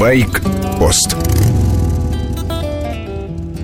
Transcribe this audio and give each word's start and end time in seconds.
Байк-пост 0.00 1.14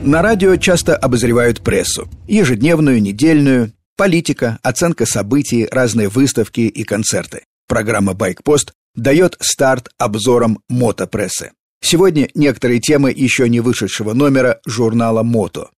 На 0.03 0.21
радио 0.21 0.57
часто 0.57 0.95
обозревают 0.95 1.63
прессу. 1.63 2.11
Ежедневную, 2.29 3.01
недельную, 3.01 3.73
политика, 3.97 4.59
оценка 4.63 5.07
событий, 5.07 5.67
разные 5.71 6.11
выставки 6.11 6.61
и 6.61 6.85
концерты. 6.85 7.45
Программа 7.67 8.13
«Байкпост» 8.13 8.75
дает 8.95 9.39
старт 9.41 9.89
обзорам 9.97 10.59
мотопрессы. 10.69 11.53
Сегодня 11.81 12.29
некоторые 12.35 12.81
темы 12.81 13.15
еще 13.17 13.49
не 13.49 13.61
вышедшего 13.61 14.13
номера 14.13 14.61
журнала 14.67 15.23
«Мото». 15.23 15.71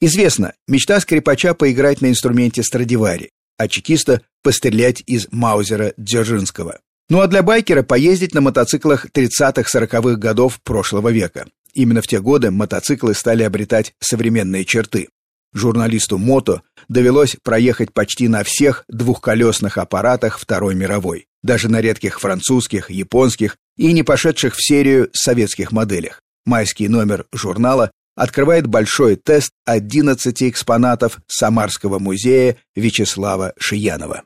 Известно, 0.00 0.54
мечта 0.66 0.98
скрипача 1.00 1.52
поиграть 1.52 2.00
на 2.00 2.06
инструменте 2.06 2.62
Страдивари, 2.62 3.32
а 3.58 3.68
чекиста 3.68 4.22
пострелять 4.42 5.02
из 5.06 5.28
Маузера 5.30 5.92
Дзержинского. 5.98 6.78
Ну 7.08 7.20
а 7.20 7.28
для 7.28 7.42
байкера 7.42 7.82
поездить 7.82 8.34
на 8.34 8.40
мотоциклах 8.40 9.06
30-40-х 9.06 10.16
годов 10.16 10.60
прошлого 10.62 11.10
века. 11.10 11.46
Именно 11.72 12.02
в 12.02 12.06
те 12.06 12.20
годы 12.20 12.50
мотоциклы 12.50 13.14
стали 13.14 13.42
обретать 13.42 13.94
современные 14.00 14.64
черты. 14.64 15.08
Журналисту 15.52 16.18
«Мото» 16.18 16.62
довелось 16.88 17.36
проехать 17.42 17.92
почти 17.92 18.28
на 18.28 18.42
всех 18.44 18.84
двухколесных 18.88 19.78
аппаратах 19.78 20.38
Второй 20.38 20.74
мировой, 20.74 21.26
даже 21.42 21.68
на 21.68 21.80
редких 21.80 22.20
французских, 22.20 22.90
японских 22.90 23.56
и 23.76 23.92
не 23.92 24.02
пошедших 24.02 24.54
в 24.54 24.66
серию 24.66 25.08
советских 25.12 25.72
моделях. 25.72 26.22
Майский 26.44 26.88
номер 26.88 27.26
журнала 27.32 27.90
открывает 28.16 28.66
большой 28.66 29.16
тест 29.16 29.52
11 29.64 30.42
экспонатов 30.42 31.18
Самарского 31.28 31.98
музея 31.98 32.56
Вячеслава 32.74 33.52
Шиянова. 33.58 34.24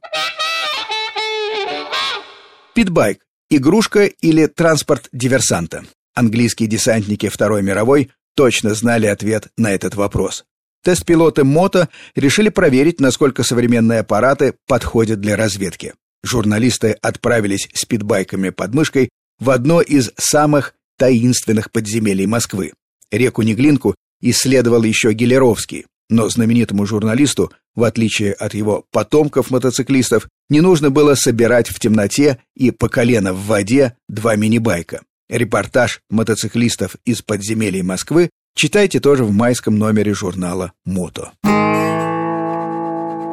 Питбайк– 2.81 3.21
игрушка 3.51 4.07
или 4.07 4.47
транспорт 4.47 5.11
диверсанта? 5.13 5.85
Английские 6.15 6.67
десантники 6.67 7.29
Второй 7.29 7.63
мировой 7.63 8.11
точно 8.35 8.73
знали 8.73 9.05
ответ 9.05 9.49
на 9.59 9.71
этот 9.71 9.97
вопрос. 9.97 10.47
Тест-пилоты 10.83 11.45
МОТО 11.45 11.91
решили 12.15 12.49
проверить, 12.49 12.99
насколько 12.99 13.43
современные 13.43 14.01
аппараты 14.01 14.55
подходят 14.67 15.21
для 15.21 15.37
разведки. 15.37 15.93
Журналисты 16.25 16.93
отправились 17.03 17.69
с 17.75 17.85
питбайками 17.85 18.49
под 18.49 18.73
мышкой 18.73 19.11
в 19.39 19.51
одно 19.51 19.83
из 19.83 20.13
самых 20.17 20.73
таинственных 20.97 21.71
подземелий 21.71 22.25
Москвы. 22.25 22.73
Реку 23.11 23.43
Неглинку 23.43 23.95
исследовал 24.23 24.85
еще 24.85 25.13
Гелеровский, 25.13 25.85
но 26.09 26.31
знаменитому 26.31 26.87
журналисту, 26.87 27.53
в 27.75 27.85
отличие 27.85 28.33
от 28.33 28.55
его 28.55 28.85
потомков-мотоциклистов, 28.93 30.29
не 30.49 30.61
нужно 30.61 30.91
было 30.91 31.15
собирать 31.15 31.69
в 31.69 31.79
темноте 31.79 32.39
и 32.57 32.71
по 32.71 32.89
колено 32.89 33.33
в 33.33 33.47
воде 33.47 33.97
два 34.09 34.37
мини-байка. 34.37 35.03
Репортаж 35.29 36.01
мотоциклистов 36.11 36.97
из 37.05 37.23
подземелий 37.23 37.83
Москвы 37.83 38.31
читайте 38.57 39.01
тоже 39.01 39.25
в 39.25 39.33
майском 39.33 39.79
номере 39.79 40.13
журнала 40.13 40.73
«Мото». 40.85 41.33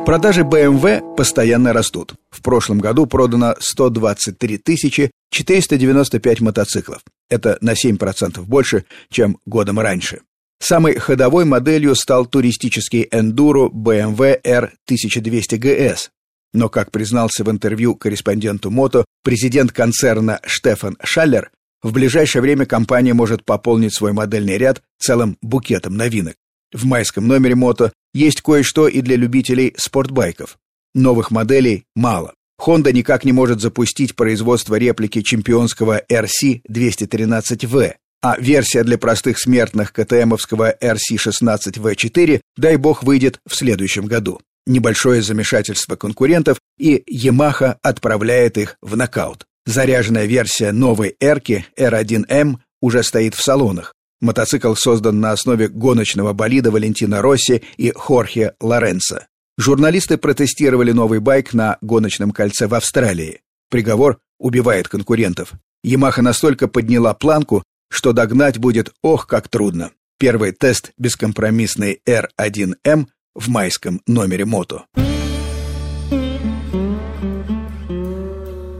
Продажи 0.08 0.44
BMW 0.44 1.16
постоянно 1.18 1.74
растут. 1.74 2.14
В 2.30 2.42
прошлом 2.42 2.80
году 2.80 3.08
продано 3.08 3.56
123 3.60 5.12
495 5.32 6.40
мотоциклов. 6.40 7.02
Это 7.30 7.58
на 7.60 7.74
7% 7.74 8.42
больше, 8.44 8.86
чем 9.10 9.38
годом 9.46 9.82
раньше. 9.82 10.22
Самой 10.60 10.98
ходовой 10.98 11.46
моделью 11.46 11.96
стал 11.96 12.26
туристический 12.26 13.08
эндуро 13.12 13.70
BMW 13.70 14.42
R1200 14.42 15.58
GS. 15.58 16.10
Но, 16.54 16.70
как 16.70 16.92
признался 16.92 17.44
в 17.44 17.52
интервью 17.52 17.96
корреспонденту 17.96 18.72
Мото 18.72 19.06
президент 19.24 19.72
концерна 19.72 20.40
Штефан 20.46 20.98
Шаллер, 21.04 21.52
в 21.84 21.92
ближайшее 21.94 22.42
время 22.42 22.66
компания 22.66 23.14
может 23.14 23.46
пополнить 23.46 23.94
свой 23.94 24.14
модельный 24.14 24.58
ряд 24.58 24.82
целым 24.98 25.38
букетом 25.42 25.96
новинок. 25.96 26.36
В 26.74 26.86
майском 26.86 27.28
номере 27.28 27.56
Мото 27.56 27.94
есть 28.14 28.42
кое-что 28.42 28.88
и 28.88 29.02
для 29.02 29.16
любителей 29.16 29.76
спортбайков. 29.78 30.58
Новых 30.96 31.30
моделей 31.32 31.86
мало. 31.96 32.34
Honda 32.60 32.92
никак 32.92 33.24
не 33.24 33.32
может 33.32 33.62
запустить 33.62 34.16
производство 34.16 34.76
реплики 34.76 35.22
чемпионского 35.22 36.02
RC-213V, 36.12 37.94
а 38.22 38.40
версия 38.40 38.84
для 38.84 38.98
простых 38.98 39.40
смертных 39.40 39.94
КТМовского 39.94 40.76
RC16V4, 40.82 42.42
дай 42.58 42.76
бог, 42.78 43.04
выйдет 43.04 43.40
в 43.48 43.56
следующем 43.56 44.06
году. 44.06 44.42
Небольшое 44.66 45.22
замешательство 45.22 45.96
конкурентов, 45.96 46.60
и 46.78 47.04
Yamaha 47.10 47.78
отправляет 47.82 48.58
их 48.58 48.78
в 48.82 48.98
нокаут. 48.98 49.46
Заряженная 49.66 50.26
версия 50.26 50.72
новой 50.72 51.16
Эрки 51.20 51.66
R1M 51.78 52.58
уже 52.82 53.04
стоит 53.04 53.36
в 53.36 53.42
салонах. 53.42 53.94
Мотоцикл 54.20 54.74
создан 54.74 55.20
на 55.20 55.32
основе 55.32 55.68
гоночного 55.68 56.34
болида 56.34 56.72
Валентина 56.72 57.22
Росси 57.22 57.62
и 57.78 57.92
Хорхе 57.96 58.54
Лоренцо. 58.60 59.28
Журналисты 59.58 60.18
протестировали 60.18 60.92
новый 60.92 61.20
байк 61.20 61.54
на 61.54 61.78
гоночном 61.82 62.32
кольце 62.32 62.68
в 62.68 62.74
Австралии. 62.74 63.42
Приговор 63.70 64.20
убивает 64.40 64.88
конкурентов. 64.88 65.54
Ямаха 65.84 66.22
настолько 66.22 66.68
подняла 66.68 67.14
планку, 67.14 67.64
что 67.90 68.14
догнать 68.14 68.58
будет 68.58 68.94
ох 69.02 69.28
как 69.28 69.50
трудно. 69.50 69.92
Первый 70.20 70.52
тест 70.52 70.92
бескомпромиссный 70.98 72.02
R1M 72.08 73.08
в 73.36 73.50
майском 73.50 74.02
номере 74.08 74.46
мото. 74.46 74.86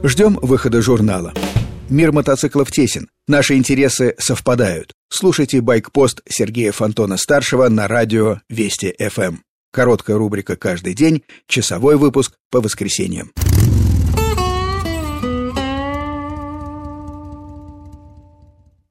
Ждем 0.02 0.38
выхода 0.40 0.80
журнала. 0.82 1.32
Мир 1.88 2.12
мотоциклов 2.12 2.70
тесен. 2.70 3.08
Наши 3.26 3.54
интересы 3.54 4.14
совпадают. 4.18 4.92
Слушайте 5.08 5.60
байкпост 5.60 6.20
Сергея 6.28 6.72
Фонтона-старшего 6.72 7.68
на 7.68 7.88
радио 7.88 8.40
Вести 8.48 8.94
ФМ. 8.98 9.36
Короткая 9.72 10.16
рубрика 10.16 10.56
каждый 10.56 10.94
день, 10.94 11.22
часовой 11.46 11.96
выпуск 11.96 12.34
по 12.50 12.60
воскресеньям. 12.60 13.32